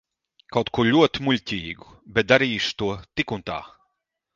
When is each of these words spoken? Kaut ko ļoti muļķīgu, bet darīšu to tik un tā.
Kaut 0.55 0.71
ko 0.77 0.85
ļoti 0.87 1.23
muļķīgu, 1.27 1.95
bet 2.19 2.33
darīšu 2.35 2.77
to 2.83 2.93
tik 3.19 3.39
un 3.41 3.51
tā. 3.53 3.65